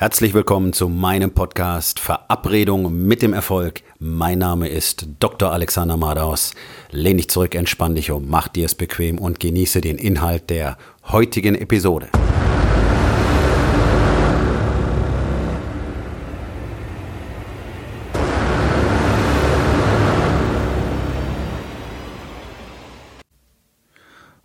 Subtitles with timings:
[0.00, 3.82] Herzlich willkommen zu meinem Podcast Verabredung mit dem Erfolg.
[3.98, 5.50] Mein Name ist Dr.
[5.50, 6.54] Alexander Madaus.
[6.92, 10.78] Lehn dich zurück, entspann dich um, mach dir es bequem und genieße den Inhalt der
[11.08, 12.10] heutigen Episode.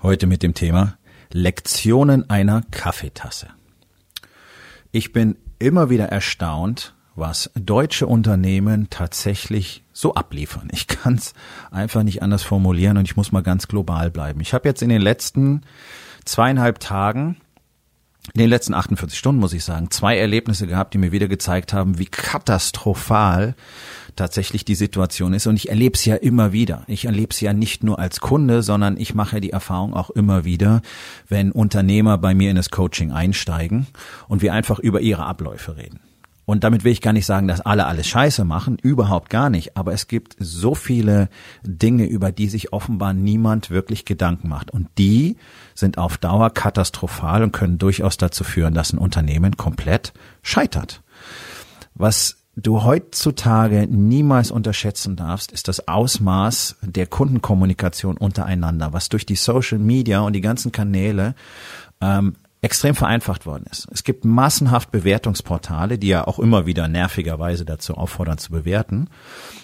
[0.01, 0.97] Heute mit dem Thema
[1.31, 3.49] Lektionen einer Kaffeetasse.
[4.95, 10.69] Ich bin immer wieder erstaunt, was deutsche Unternehmen tatsächlich so abliefern.
[10.71, 11.33] Ich kann es
[11.71, 14.41] einfach nicht anders formulieren und ich muss mal ganz global bleiben.
[14.41, 15.61] Ich habe jetzt in den letzten
[16.25, 17.37] zweieinhalb Tagen,
[18.33, 21.73] in den letzten 48 Stunden muss ich sagen, zwei Erlebnisse gehabt, die mir wieder gezeigt
[21.73, 23.55] haben, wie katastrophal
[24.15, 25.47] tatsächlich die Situation ist.
[25.47, 26.83] Und ich erlebe es ja immer wieder.
[26.87, 30.45] Ich erlebe es ja nicht nur als Kunde, sondern ich mache die Erfahrung auch immer
[30.45, 30.81] wieder,
[31.27, 33.87] wenn Unternehmer bei mir in das Coaching einsteigen
[34.27, 35.99] und wir einfach über ihre Abläufe reden.
[36.45, 39.77] Und damit will ich gar nicht sagen, dass alle alles scheiße machen, überhaupt gar nicht.
[39.77, 41.29] Aber es gibt so viele
[41.63, 44.71] Dinge, über die sich offenbar niemand wirklich Gedanken macht.
[44.71, 45.37] Und die
[45.73, 51.01] sind auf Dauer katastrophal und können durchaus dazu führen, dass ein Unternehmen komplett scheitert.
[51.95, 59.35] Was du heutzutage niemals unterschätzen darfst, ist das Ausmaß der Kundenkommunikation untereinander, was durch die
[59.35, 61.35] Social Media und die ganzen Kanäle
[62.01, 63.87] ähm, extrem vereinfacht worden ist.
[63.91, 69.09] Es gibt massenhaft Bewertungsportale, die ja auch immer wieder nervigerweise dazu auffordern zu bewerten.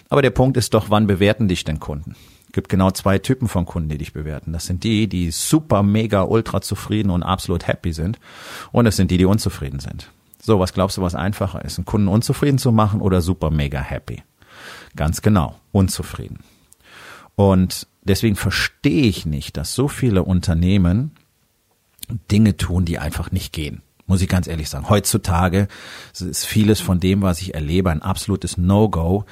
[0.09, 2.15] Aber der Punkt ist doch, wann bewerten dich denn Kunden?
[2.47, 4.51] Es gibt genau zwei Typen von Kunden, die dich bewerten.
[4.51, 8.19] Das sind die, die super, mega, ultra zufrieden und absolut happy sind.
[8.71, 10.09] Und es sind die, die unzufrieden sind.
[10.41, 11.77] So, was glaubst du, was einfacher ist?
[11.77, 14.23] Einen Kunden unzufrieden zu machen oder super mega happy?
[14.95, 16.39] Ganz genau, unzufrieden.
[17.35, 21.11] Und deswegen verstehe ich nicht, dass so viele Unternehmen
[22.31, 23.81] Dinge tun, die einfach nicht gehen.
[24.07, 24.89] Muss ich ganz ehrlich sagen.
[24.89, 25.67] Heutzutage
[26.19, 29.25] ist vieles von dem, was ich erlebe, ein absolutes No-Go.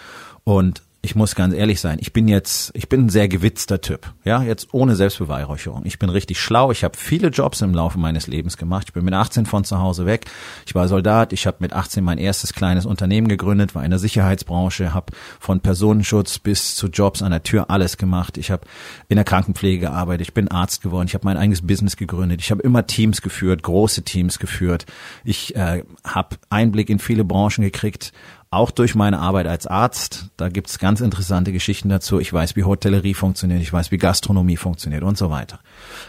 [0.44, 4.12] Und ich muss ganz ehrlich sein, ich bin jetzt, ich bin ein sehr gewitzter Typ,
[4.26, 5.84] ja, jetzt ohne Selbstbeweihräucherung.
[5.86, 8.88] Ich bin richtig schlau, ich habe viele Jobs im Laufe meines Lebens gemacht.
[8.90, 10.26] Ich bin mit 18 von zu Hause weg.
[10.66, 14.00] Ich war Soldat, ich habe mit 18 mein erstes kleines Unternehmen gegründet, war in der
[14.00, 18.38] Sicherheitsbranche, habe von Personenschutz bis zu Jobs an der Tür alles gemacht.
[18.38, 18.68] Ich habe
[19.08, 22.52] in der Krankenpflege gearbeitet, ich bin Arzt geworden, ich habe mein eigenes Business gegründet, ich
[22.52, 24.86] habe immer Teams geführt, große Teams geführt.
[25.24, 28.12] Ich äh, habe Einblick in viele Branchen gekriegt,
[28.50, 32.20] auch durch meine Arbeit als Arzt, da gibt's ganz interessante Geschichten dazu.
[32.20, 35.60] Ich weiß, wie Hotellerie funktioniert, ich weiß, wie Gastronomie funktioniert und so weiter.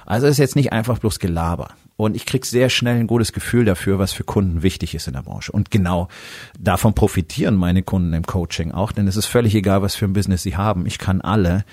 [0.07, 1.71] Also es ist jetzt nicht einfach bloß Gelaber.
[2.01, 5.15] Und ich krieg sehr schnell ein gutes Gefühl dafür, was für Kunden wichtig ist in
[5.15, 5.51] der Branche.
[5.51, 6.07] Und genau
[6.57, 10.13] davon profitieren meine Kunden im Coaching auch, denn es ist völlig egal, was für ein
[10.13, 10.87] Business sie haben.
[10.87, 11.65] Ich kann alle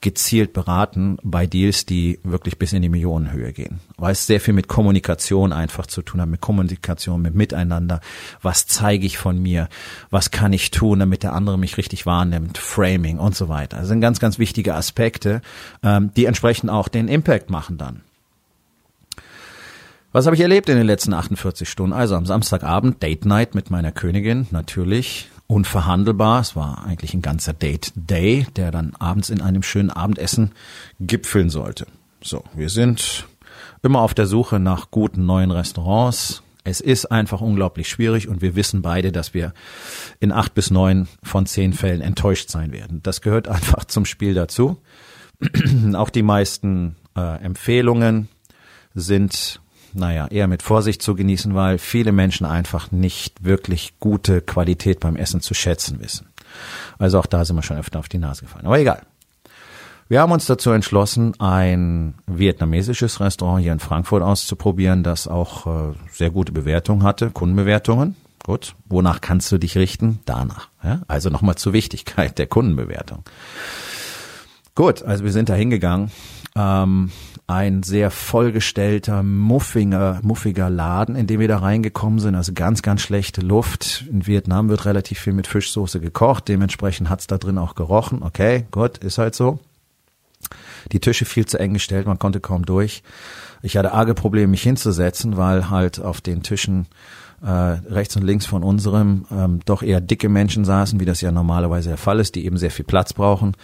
[0.00, 3.80] gezielt beraten bei Deals, die wirklich bis in die Millionenhöhe gehen.
[3.98, 8.00] Weil es sehr viel mit Kommunikation einfach zu tun hat, mit Kommunikation, mit Miteinander.
[8.40, 9.68] Was zeige ich von mir?
[10.08, 12.56] Was kann ich tun, damit der andere mich richtig wahrnimmt?
[12.56, 13.76] Framing und so weiter.
[13.76, 15.42] Das sind ganz, ganz wichtige Aspekte,
[15.82, 18.00] ähm, die entsprechend auch den Impact machen dann.
[20.14, 21.92] Was habe ich erlebt in den letzten 48 Stunden?
[21.92, 26.40] Also am Samstagabend Date Night mit meiner Königin, natürlich unverhandelbar.
[26.40, 30.52] Es war eigentlich ein ganzer Date Day, der dann abends in einem schönen Abendessen
[31.00, 31.88] gipfeln sollte.
[32.22, 33.26] So, wir sind
[33.82, 36.44] immer auf der Suche nach guten neuen Restaurants.
[36.62, 39.52] Es ist einfach unglaublich schwierig und wir wissen beide, dass wir
[40.20, 43.00] in acht bis neun von zehn Fällen enttäuscht sein werden.
[43.02, 44.80] Das gehört einfach zum Spiel dazu.
[45.94, 48.28] Auch die meisten äh, Empfehlungen
[48.94, 49.60] sind
[49.94, 55.16] naja, eher mit Vorsicht zu genießen, weil viele Menschen einfach nicht wirklich gute Qualität beim
[55.16, 56.26] Essen zu schätzen wissen.
[56.98, 58.66] Also auch da sind wir schon öfter auf die Nase gefallen.
[58.66, 59.02] Aber egal.
[60.08, 65.94] Wir haben uns dazu entschlossen, ein vietnamesisches Restaurant hier in Frankfurt auszuprobieren, das auch äh,
[66.12, 68.14] sehr gute Bewertungen hatte, Kundenbewertungen.
[68.44, 70.20] Gut, wonach kannst du dich richten?
[70.26, 70.68] Danach.
[70.82, 71.00] Ja?
[71.08, 73.22] Also nochmal zur Wichtigkeit der Kundenbewertung.
[74.74, 76.10] Gut, also wir sind da hingegangen.
[76.54, 77.10] Ähm,
[77.46, 82.34] ein sehr vollgestellter, muffiger, muffiger Laden, in dem wir da reingekommen sind.
[82.34, 84.04] Also ganz, ganz schlechte Luft.
[84.10, 86.48] In Vietnam wird relativ viel mit Fischsoße gekocht.
[86.48, 88.22] Dementsprechend hat's da drin auch gerochen.
[88.22, 89.58] Okay, gut, ist halt so.
[90.92, 93.02] Die Tische viel zu eng gestellt, man konnte kaum durch.
[93.62, 96.86] Ich hatte arge Probleme, mich hinzusetzen, weil halt auf den Tischen
[97.42, 101.30] äh, rechts und links von unserem ähm, doch eher dicke Menschen saßen, wie das ja
[101.30, 103.54] normalerweise der Fall ist, die eben sehr viel Platz brauchen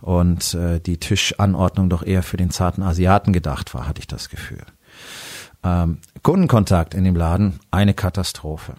[0.00, 4.28] und äh, die Tischanordnung doch eher für den zarten Asiaten gedacht war, hatte ich das
[4.28, 4.64] Gefühl.
[5.64, 8.74] Ähm, Kundenkontakt in dem Laden, eine Katastrophe.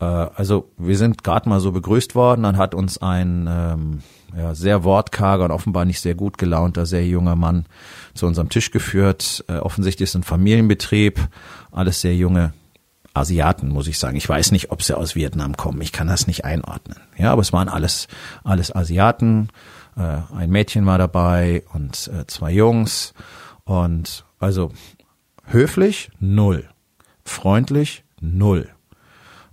[0.00, 4.02] Äh, also wir sind gerade mal so begrüßt worden, dann hat uns ein ähm,
[4.36, 7.66] ja, sehr wortkarger und offenbar nicht sehr gut gelaunter, sehr junger Mann
[8.14, 9.44] zu unserem Tisch geführt.
[9.48, 11.20] Äh, offensichtlich ist ein Familienbetrieb,
[11.70, 12.52] alles sehr junge
[13.20, 14.16] Asiaten, muss ich sagen.
[14.16, 15.80] Ich weiß nicht, ob sie aus Vietnam kommen.
[15.82, 16.98] Ich kann das nicht einordnen.
[17.16, 18.08] Ja, aber es waren alles,
[18.42, 19.48] alles Asiaten.
[19.96, 23.14] Äh, ein Mädchen war dabei und äh, zwei Jungs.
[23.64, 24.72] Und also
[25.44, 26.68] höflich, null.
[27.24, 28.68] Freundlich, null.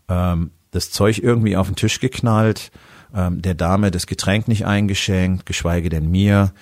[0.07, 2.71] Ähm, das Zeug irgendwie auf den Tisch geknallt,
[3.13, 6.53] ähm, der Dame das Getränk nicht eingeschenkt, geschweige denn mir.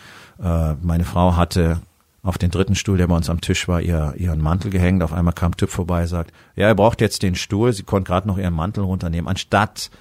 [0.42, 1.82] Äh, meine Frau hatte
[2.26, 5.04] auf den dritten Stuhl, der bei uns am Tisch war, ihr, ihren Mantel gehängt.
[5.04, 7.72] Auf einmal kam Typ vorbei, sagt, ja, er braucht jetzt den Stuhl.
[7.72, 9.28] Sie konnte gerade noch ihren Mantel runternehmen.
[9.28, 9.92] Anstatt,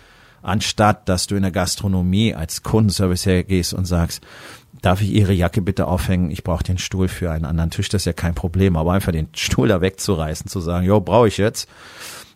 [0.40, 4.22] anstatt, dass du in der Gastronomie als Kundenservice hergehst und sagst,
[4.80, 6.30] darf ich Ihre Jacke bitte aufhängen?
[6.30, 7.90] Ich brauche den Stuhl für einen anderen Tisch.
[7.90, 8.78] Das ist ja kein Problem.
[8.78, 11.68] Aber einfach den Stuhl da wegzureißen, zu sagen, jo, brauche ich jetzt.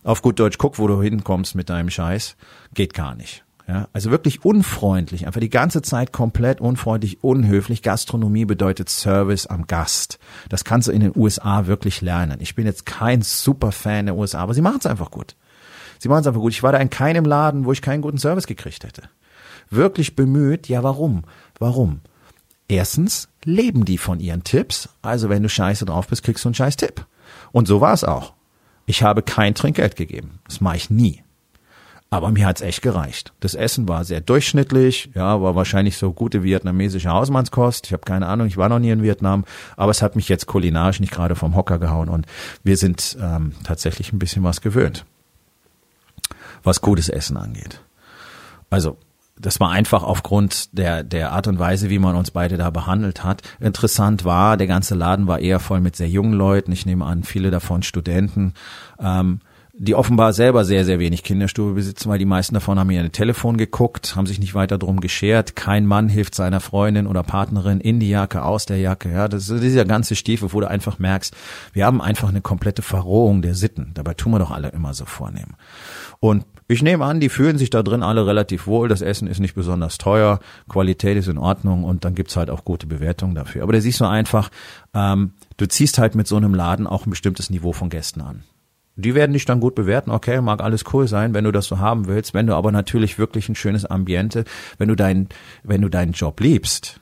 [0.03, 2.35] Auf gut Deutsch, guck, wo du hinkommst mit deinem Scheiß.
[2.75, 3.43] Geht gar nicht.
[3.69, 7.83] Ja, also wirklich unfreundlich, einfach die ganze Zeit komplett unfreundlich, unhöflich.
[7.83, 10.17] Gastronomie bedeutet Service am Gast.
[10.49, 12.39] Das kannst du in den USA wirklich lernen.
[12.41, 15.35] Ich bin jetzt kein Superfan der USA, aber sie machen es einfach gut.
[15.99, 16.53] Sie machen es einfach gut.
[16.53, 19.03] Ich war da in keinem Laden, wo ich keinen guten Service gekriegt hätte.
[19.69, 20.67] Wirklich bemüht.
[20.67, 21.25] Ja, warum?
[21.59, 21.99] Warum?
[22.67, 24.89] Erstens leben die von ihren Tipps.
[25.03, 27.05] Also wenn du scheiße drauf bist, kriegst du einen scheiß Tipp.
[27.51, 28.33] Und so war es auch.
[28.87, 30.39] Ich habe kein Trinkgeld gegeben.
[30.47, 31.21] Das mache ich nie.
[32.11, 33.33] Aber mir hat's echt gereicht.
[33.39, 37.85] Das Essen war sehr durchschnittlich, ja, war wahrscheinlich so gute vietnamesische Hausmannskost.
[37.85, 39.45] Ich habe keine Ahnung, ich war noch nie in Vietnam,
[39.77, 42.25] aber es hat mich jetzt kulinarisch nicht gerade vom Hocker gehauen und
[42.63, 45.05] wir sind ähm, tatsächlich ein bisschen was gewöhnt,
[46.63, 47.81] was gutes Essen angeht.
[48.71, 48.97] Also
[49.39, 53.23] das war einfach aufgrund der, der Art und Weise, wie man uns beide da behandelt
[53.23, 53.41] hat.
[53.59, 56.71] Interessant war, der ganze Laden war eher voll mit sehr jungen Leuten.
[56.73, 58.53] Ich nehme an, viele davon Studenten.
[58.99, 59.39] Ähm,
[59.81, 63.55] die offenbar selber sehr, sehr wenig Kinderstube besitzen, weil die meisten davon haben ihr Telefon
[63.55, 65.55] geguckt, haben sich nicht weiter drum geschert.
[65.55, 69.09] Kein Mann hilft seiner Freundin oder Partnerin in die Jacke, aus der Jacke.
[69.09, 71.33] Ja, das ist dieser ganze Stiefel, wo du einfach merkst,
[71.71, 73.91] wir haben einfach eine komplette Verrohung der Sitten.
[73.93, 75.55] Dabei tun wir doch alle immer so vornehmen.
[76.19, 78.89] Und ich nehme an, die fühlen sich da drin alle relativ wohl.
[78.89, 82.65] Das Essen ist nicht besonders teuer, Qualität ist in Ordnung und dann gibt's halt auch
[82.65, 83.63] gute Bewertungen dafür.
[83.63, 84.49] Aber da siehst du einfach,
[84.93, 88.43] ähm, du ziehst halt mit so einem Laden auch ein bestimmtes Niveau von Gästen an.
[89.01, 91.79] Die werden dich dann gut bewerten, okay, mag alles cool sein, wenn du das so
[91.79, 92.33] haben willst.
[92.33, 94.43] Wenn du aber natürlich wirklich ein schönes Ambiente,
[94.77, 95.29] wenn du dein,
[95.63, 96.99] wenn du deinen Job liebst,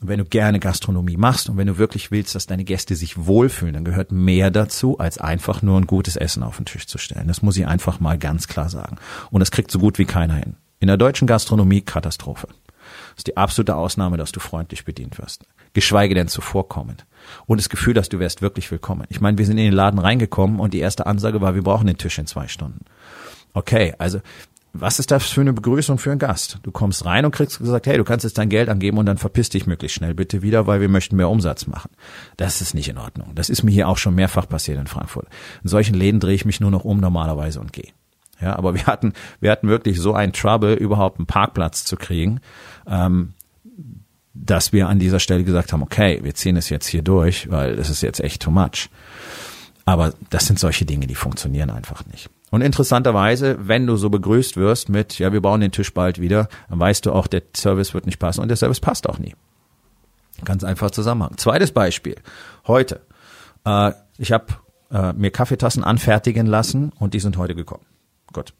[0.00, 3.26] und wenn du gerne Gastronomie machst und wenn du wirklich willst, dass deine Gäste sich
[3.26, 6.96] wohlfühlen, dann gehört mehr dazu, als einfach nur ein gutes Essen auf den Tisch zu
[6.96, 7.28] stellen.
[7.28, 8.96] Das muss ich einfach mal ganz klar sagen.
[9.30, 10.56] Und das kriegt so gut wie keiner hin.
[10.78, 12.48] In der deutschen Gastronomie Katastrophe.
[13.20, 15.44] Ist die absolute Ausnahme, dass du freundlich bedient wirst.
[15.74, 17.04] Geschweige denn zuvorkommend
[17.44, 19.04] und das Gefühl, dass du wärst wirklich willkommen.
[19.10, 21.86] Ich meine, wir sind in den Laden reingekommen und die erste Ansage war, wir brauchen
[21.86, 22.86] den Tisch in zwei Stunden.
[23.52, 24.20] Okay, also
[24.72, 26.60] was ist das für eine Begrüßung für einen Gast?
[26.62, 29.18] Du kommst rein und kriegst gesagt, hey, du kannst jetzt dein Geld angeben und dann
[29.18, 31.90] verpiss dich möglichst schnell bitte wieder, weil wir möchten mehr Umsatz machen.
[32.38, 33.34] Das ist nicht in Ordnung.
[33.34, 35.28] Das ist mir hier auch schon mehrfach passiert in Frankfurt.
[35.62, 37.92] In solchen Läden drehe ich mich nur noch um normalerweise und gehe.
[38.40, 42.40] Ja, aber wir hatten, wir hatten wirklich so ein Trouble, überhaupt einen Parkplatz zu kriegen.
[42.86, 43.34] Ähm,
[44.32, 47.76] dass wir an dieser Stelle gesagt haben, okay, wir ziehen es jetzt hier durch, weil
[47.76, 48.88] das ist jetzt echt too much.
[49.84, 52.30] Aber das sind solche Dinge, die funktionieren einfach nicht.
[52.50, 56.48] Und interessanterweise, wenn du so begrüßt wirst mit, ja, wir bauen den Tisch bald wieder,
[56.68, 59.34] dann weißt du auch, der Service wird nicht passen und der Service passt auch nie.
[60.44, 61.36] Ganz einfach Zusammenhang.
[61.36, 62.16] Zweites Beispiel.
[62.66, 63.00] Heute.
[63.64, 64.46] Äh, ich habe
[64.90, 67.84] äh, mir Kaffeetassen anfertigen lassen und die sind heute gekommen.
[68.32, 68.52] Gut.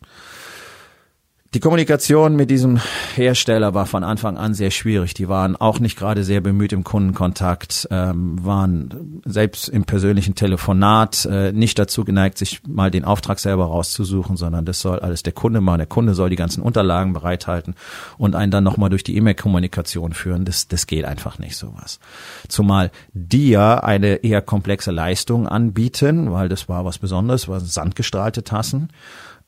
[1.53, 2.79] Die Kommunikation mit diesem
[3.17, 5.15] Hersteller war von Anfang an sehr schwierig.
[5.15, 11.25] Die waren auch nicht gerade sehr bemüht im Kundenkontakt, ähm, waren selbst im persönlichen Telefonat
[11.25, 15.33] äh, nicht dazu geneigt, sich mal den Auftrag selber rauszusuchen, sondern das soll alles der
[15.33, 15.79] Kunde machen.
[15.79, 17.75] Der Kunde soll die ganzen Unterlagen bereithalten
[18.17, 20.45] und einen dann nochmal durch die E-Mail-Kommunikation führen.
[20.45, 21.99] Das, das geht einfach nicht sowas.
[22.47, 28.45] Zumal die ja eine eher komplexe Leistung anbieten, weil das war was Besonderes, war sandgestrahlte
[28.45, 28.91] Tassen,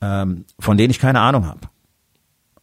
[0.03, 1.61] ähm, von denen ich keine Ahnung habe.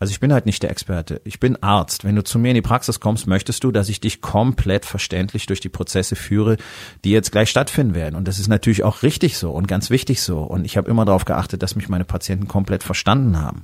[0.02, 1.20] Also ich bin halt nicht der Experte.
[1.26, 2.06] Ich bin Arzt.
[2.06, 5.46] Wenn du zu mir in die Praxis kommst, möchtest du, dass ich dich komplett verständlich
[5.46, 6.56] durch die Prozesse führe,
[7.04, 8.16] die jetzt gleich stattfinden werden.
[8.16, 10.40] Und das ist natürlich auch richtig so und ganz wichtig so.
[10.40, 13.64] Und ich habe immer darauf geachtet, dass mich meine Patienten komplett verstanden haben.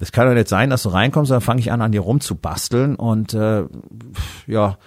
[0.00, 2.96] Das kann doch nicht sein, dass du reinkommst, dann fange ich an, an dir rumzubasteln
[2.96, 3.64] und äh,
[4.46, 4.78] ja,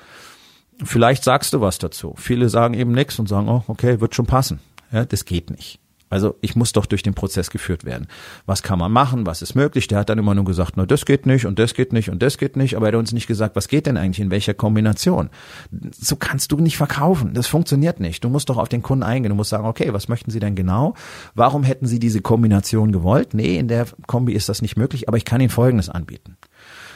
[0.84, 2.14] vielleicht sagst du was dazu.
[2.18, 4.60] Viele sagen eben nichts und sagen, oh, okay, wird schon passen.
[4.92, 5.80] Ja, das geht nicht.
[6.10, 8.08] Also ich muss doch durch den Prozess geführt werden.
[8.46, 9.26] Was kann man machen?
[9.26, 9.88] Was ist möglich?
[9.88, 12.22] Der hat dann immer nur gesagt, na, das geht nicht und das geht nicht und
[12.22, 14.54] das geht nicht, aber er hat uns nicht gesagt, was geht denn eigentlich in welcher
[14.54, 15.30] Kombination?
[15.92, 17.34] So kannst du nicht verkaufen.
[17.34, 18.24] Das funktioniert nicht.
[18.24, 19.30] Du musst doch auf den Kunden eingehen.
[19.30, 20.96] Du musst sagen, okay, was möchten Sie denn genau?
[21.36, 23.34] Warum hätten Sie diese Kombination gewollt?
[23.34, 26.38] Nee, in der Kombi ist das nicht möglich, aber ich kann Ihnen Folgendes anbieten.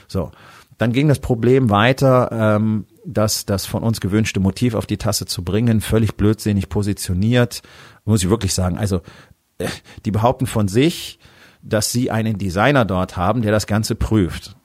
[0.07, 0.31] So.
[0.77, 5.25] Dann ging das Problem weiter, ähm, dass das von uns gewünschte Motiv auf die Tasse
[5.25, 7.61] zu bringen, völlig blödsinnig positioniert,
[8.05, 8.77] muss ich wirklich sagen.
[8.77, 9.01] Also
[9.57, 9.67] äh,
[10.05, 11.19] die behaupten von sich,
[11.61, 14.55] dass sie einen Designer dort haben, der das Ganze prüft.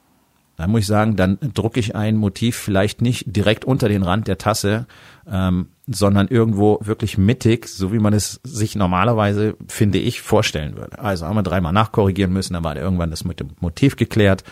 [0.56, 4.26] Dann muss ich sagen, dann drucke ich ein Motiv vielleicht nicht direkt unter den Rand
[4.26, 4.86] der Tasse,
[5.30, 10.98] ähm, sondern irgendwo wirklich mittig, so wie man es sich normalerweise, finde ich, vorstellen würde.
[10.98, 14.42] Also haben wir dreimal nachkorrigieren müssen, dann war irgendwann das mit dem Motiv geklärt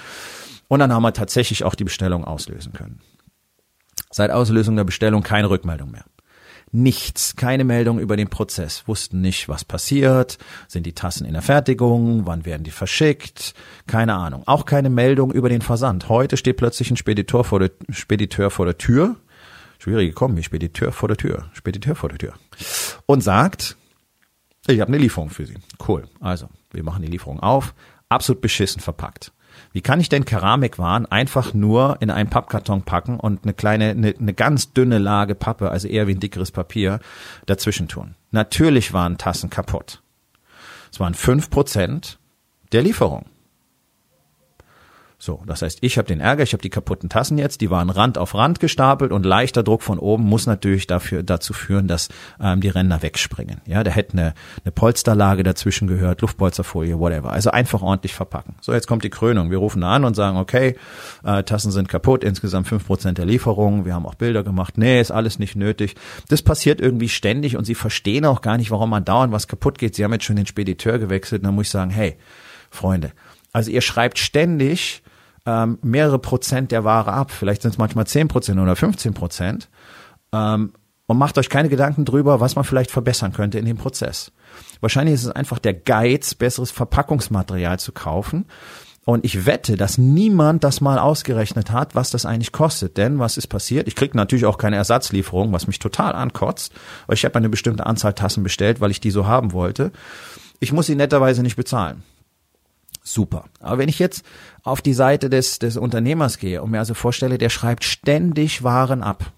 [0.69, 3.01] und dann haben wir tatsächlich auch die Bestellung auslösen können.
[4.11, 6.05] Seit Auslösung der Bestellung keine Rückmeldung mehr
[6.73, 11.43] nichts, keine Meldung über den Prozess, wussten nicht, was passiert, sind die Tassen in der
[11.43, 13.55] Fertigung, wann werden die verschickt,
[13.87, 14.43] keine Ahnung.
[14.47, 16.09] Auch keine Meldung über den Versand.
[16.09, 19.17] Heute steht plötzlich ein Speditor vor der, Spediteur vor der Tür,
[19.79, 22.35] schwierige Kombi, Spediteur vor der Tür, Spediteur vor der Tür
[23.07, 23.77] und sagt,
[24.67, 25.57] ich habe eine Lieferung für Sie.
[25.87, 26.09] Cool.
[26.21, 27.75] Also, wir machen die Lieferung auf,
[28.09, 29.33] absolut beschissen verpackt.
[29.73, 34.15] Wie kann ich denn Keramikwaren einfach nur in einen Pappkarton packen und eine kleine, eine,
[34.19, 37.01] eine ganz dünne Lage Pappe, also eher wie ein dickeres Papier,
[37.47, 38.15] dazwischen tun?
[38.31, 40.03] Natürlich waren Tassen kaputt.
[40.91, 42.19] Es waren fünf Prozent
[42.73, 43.27] der Lieferung.
[45.19, 47.89] So, das heißt, ich habe den Ärger, ich habe die kaputten Tassen jetzt, die waren
[47.89, 52.11] Rand auf Rand gestapelt und leichter Druck von oben muss natürlich dafür dazu führen, dass
[52.39, 53.63] ähm, die Ränder wegspringen.
[53.65, 57.33] Ja, da hätte eine, eine Polsterlage dazwischen gehört, Luftpolsterfolie, whatever.
[57.33, 58.57] Also einfach ordentlich verpacken.
[58.61, 59.51] So, jetzt kommt die Krönung.
[59.51, 60.77] Wir rufen an und sagen, okay,
[61.25, 63.87] äh, Tassen sind kaputt, insgesamt fünf Prozent der Lieferung.
[63.87, 64.77] Wir haben auch Bilder gemacht.
[64.77, 65.95] Nee, ist alles nicht nötig.
[66.29, 69.79] Das passiert irgendwie ständig und sie verstehen auch gar nicht, warum man dauernd was kaputt
[69.79, 69.95] geht.
[69.95, 71.41] Sie haben jetzt schon den Spediteur gewechselt.
[71.41, 72.17] Und dann muss ich sagen, hey,
[72.71, 73.13] Freunde,
[73.55, 75.03] also ihr schreibt ständig
[75.47, 77.31] ähm, mehrere Prozent der Ware ab.
[77.31, 79.69] Vielleicht sind es manchmal zehn Prozent oder 15 Prozent.
[80.33, 80.73] Ähm,
[81.07, 84.33] und macht euch keine Gedanken drüber, was man vielleicht verbessern könnte in dem Prozess.
[84.81, 88.47] Wahrscheinlich ist es einfach der Geiz, besseres Verpackungsmaterial zu kaufen.
[89.05, 92.97] Und ich wette, dass niemand das mal ausgerechnet hat, was das eigentlich kostet.
[92.97, 93.87] Denn was ist passiert?
[93.87, 96.73] Ich kriege natürlich auch keine Ersatzlieferung, was mich total ankotzt.
[97.07, 99.93] Weil ich habe eine bestimmte Anzahl Tassen bestellt, weil ich die so haben wollte.
[100.59, 102.03] Ich muss sie netterweise nicht bezahlen
[103.07, 103.45] super.
[103.61, 104.25] Aber wenn ich jetzt
[104.63, 109.03] auf die Seite des, des Unternehmers gehe und mir also vorstelle, der schreibt ständig Waren
[109.03, 109.33] ab,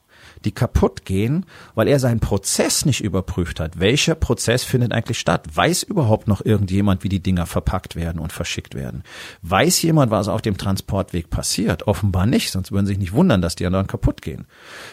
[0.45, 3.81] die kaputt gehen, weil er seinen Prozess nicht überprüft hat.
[3.81, 5.47] Welcher Prozess findet eigentlich statt?
[5.53, 9.03] Weiß überhaupt noch irgendjemand, wie die Dinger verpackt werden und verschickt werden?
[9.43, 11.87] Weiß jemand, was auf dem Transportweg passiert?
[11.87, 14.47] Offenbar nicht, sonst würden sie sich nicht wundern, dass die anderen kaputt gehen.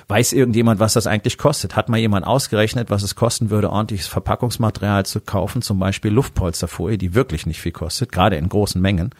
[0.07, 1.75] Weiß irgendjemand, was das eigentlich kostet?
[1.75, 6.97] Hat mal jemand ausgerechnet, was es kosten würde, ordentliches Verpackungsmaterial zu kaufen, zum Beispiel Luftpolsterfolie,
[6.97, 9.11] die wirklich nicht viel kostet, gerade in großen Mengen?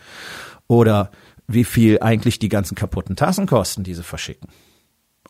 [0.68, 1.12] Oder
[1.48, 4.50] wie viel eigentlich die ganzen kaputten Tassen kosten, die sie verschicken?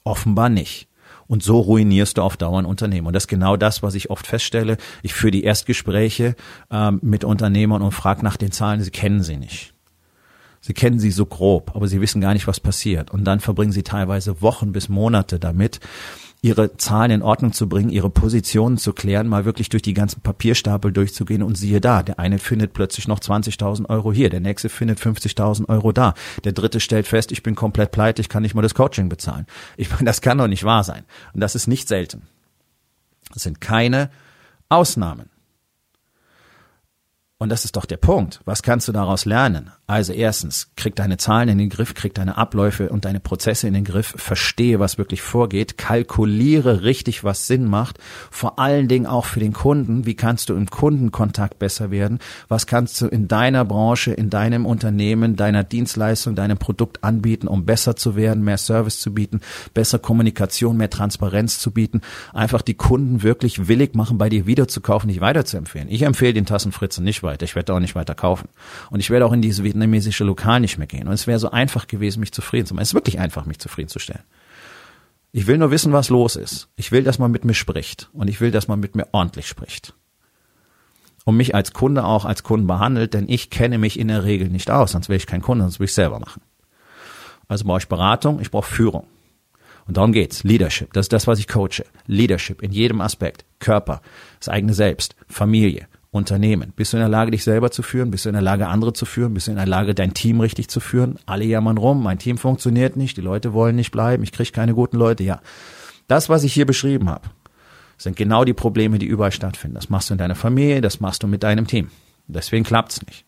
[0.05, 0.87] Offenbar nicht.
[1.27, 3.07] Und so ruinierst du auf Dauer ein Unternehmen.
[3.07, 4.77] Und das ist genau das, was ich oft feststelle.
[5.01, 6.35] Ich führe die Erstgespräche
[6.71, 9.73] ähm, mit Unternehmern und frage nach den Zahlen, sie kennen sie nicht.
[10.61, 13.11] Sie kennen sie so grob, aber sie wissen gar nicht, was passiert.
[13.11, 15.79] Und dann verbringen sie teilweise Wochen bis Monate damit,
[16.45, 20.21] ihre Zahlen in Ordnung zu bringen, ihre Positionen zu klären, mal wirklich durch die ganzen
[20.21, 24.69] Papierstapel durchzugehen und siehe da, der eine findet plötzlich noch 20.000 Euro hier, der nächste
[24.69, 28.53] findet 50.000 Euro da, der dritte stellt fest, ich bin komplett pleite, ich kann nicht
[28.53, 29.47] mal das Coaching bezahlen.
[29.75, 31.03] Ich meine, das kann doch nicht wahr sein.
[31.33, 32.27] Und das ist nicht selten.
[33.33, 34.11] Das sind keine
[34.69, 35.31] Ausnahmen.
[37.37, 38.39] Und das ist doch der Punkt.
[38.45, 39.69] Was kannst du daraus lernen?
[39.87, 43.73] Also erstens, krieg deine Zahlen in den Griff, krieg deine Abläufe und deine Prozesse in
[43.73, 47.99] den Griff, verstehe, was wirklich vorgeht, kalkuliere richtig, was Sinn macht,
[48.31, 50.05] vor allen Dingen auch für den Kunden.
[50.05, 52.19] Wie kannst du im Kundenkontakt besser werden?
[52.47, 57.65] Was kannst du in deiner Branche, in deinem Unternehmen, deiner Dienstleistung, deinem Produkt anbieten, um
[57.65, 59.41] besser zu werden, mehr Service zu bieten,
[59.73, 61.99] besser Kommunikation, mehr Transparenz zu bieten,
[62.33, 65.89] einfach die Kunden wirklich willig machen, bei dir wieder zu kaufen, dich weiterzuempfehlen.
[65.89, 67.43] Ich empfehle den Tassenfritzen nicht weiter.
[67.43, 68.47] Ich werde auch nicht weiter kaufen.
[68.89, 71.07] Und ich werde auch in dieses vietnamesische Lokal nicht mehr gehen.
[71.07, 72.83] Und es wäre so einfach gewesen, mich zufrieden zu machen.
[72.83, 74.23] Es ist wirklich einfach, mich zufriedenzustellen.
[75.31, 76.69] Ich will nur wissen, was los ist.
[76.77, 78.09] Ich will, dass man mit mir spricht.
[78.13, 79.93] Und ich will, dass man mit mir ordentlich spricht.
[81.25, 84.47] Und mich als Kunde auch als Kunden behandelt, denn ich kenne mich in der Regel
[84.47, 86.41] nicht aus, sonst wäre ich kein Kunde, sonst würde ich selber machen.
[87.47, 89.07] Also brauche ich Beratung, ich brauche Führung.
[89.87, 90.43] Und darum geht's.
[90.43, 90.93] Leadership.
[90.93, 91.83] Das ist das, was ich coache.
[92.07, 93.45] Leadership in jedem Aspekt.
[93.59, 94.01] Körper,
[94.39, 96.73] das eigene Selbst, Familie, Unternehmen?
[96.75, 98.09] Bist du in der Lage, dich selber zu führen?
[98.09, 99.33] Bist du in der Lage, andere zu führen?
[99.33, 101.19] Bist du in der Lage, dein Team richtig zu führen?
[101.25, 104.73] Alle jammern rum, mein Team funktioniert nicht, die Leute wollen nicht bleiben, ich kriege keine
[104.73, 105.23] guten Leute.
[105.23, 105.41] Ja,
[106.07, 107.29] das, was ich hier beschrieben habe,
[107.97, 109.75] sind genau die Probleme, die überall stattfinden.
[109.75, 111.89] Das machst du in deiner Familie, das machst du mit deinem Team.
[112.27, 113.25] Deswegen klappt's nicht.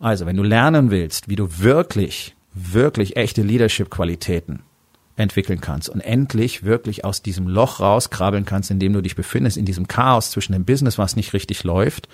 [0.00, 4.60] Also, wenn du lernen willst, wie du wirklich, wirklich echte Leadership-Qualitäten
[5.16, 9.56] entwickeln kannst und endlich wirklich aus diesem Loch rauskrabbeln kannst, in dem du dich befindest,
[9.56, 12.08] in diesem Chaos zwischen dem Business, was nicht richtig läuft,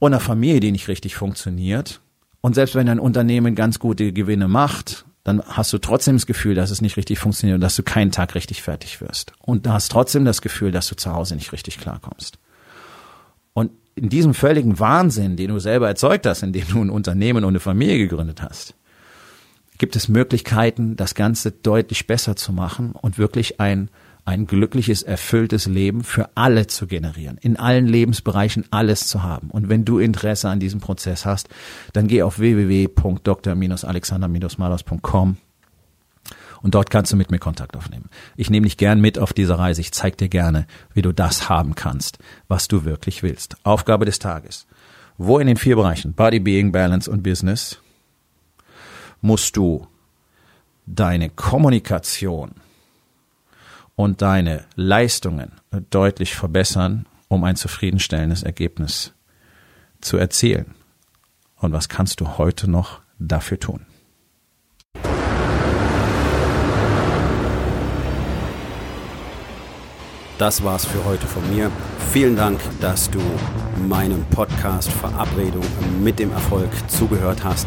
[0.00, 2.00] und einer Familie, die nicht richtig funktioniert.
[2.40, 6.54] Und selbst wenn dein Unternehmen ganz gute Gewinne macht, dann hast du trotzdem das Gefühl,
[6.54, 9.32] dass es nicht richtig funktioniert und dass du keinen Tag richtig fertig wirst.
[9.40, 12.38] Und du hast trotzdem das Gefühl, dass du zu Hause nicht richtig klarkommst.
[13.54, 17.52] Und in diesem völligen Wahnsinn, den du selber erzeugt hast, indem du ein Unternehmen und
[17.52, 18.74] eine Familie gegründet hast,
[19.84, 23.90] gibt es Möglichkeiten, das Ganze deutlich besser zu machen und wirklich ein,
[24.24, 29.50] ein glückliches, erfülltes Leben für alle zu generieren, in allen Lebensbereichen alles zu haben.
[29.50, 31.50] Und wenn du Interesse an diesem Prozess hast,
[31.92, 35.36] dann geh auf www.dr-alexander-malos.com
[36.62, 38.08] und dort kannst du mit mir Kontakt aufnehmen.
[38.38, 39.82] Ich nehme dich gern mit auf diese Reise.
[39.82, 42.16] Ich zeige dir gerne, wie du das haben kannst,
[42.48, 43.58] was du wirklich willst.
[43.64, 44.66] Aufgabe des Tages.
[45.18, 47.83] Wo in den vier Bereichen Body, Being, Balance und Business
[49.24, 49.86] musst du
[50.84, 52.56] deine Kommunikation
[53.96, 55.52] und deine Leistungen
[55.88, 59.14] deutlich verbessern, um ein zufriedenstellendes Ergebnis
[60.02, 60.74] zu erzielen.
[61.56, 63.86] Und was kannst du heute noch dafür tun?
[70.36, 71.70] Das war's für heute von mir.
[72.12, 73.22] Vielen Dank, dass du
[73.88, 75.64] meinem Podcast Verabredung
[76.02, 77.66] mit dem Erfolg zugehört hast.